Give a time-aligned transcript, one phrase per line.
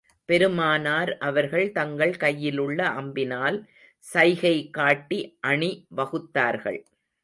[0.29, 3.59] பெருமானார் அவர்கள் தங்கள் கையிலுள்ள அம்பினால்
[4.05, 5.21] சைகை காட்டி
[5.41, 6.81] அணி வகுத்தார்கள்.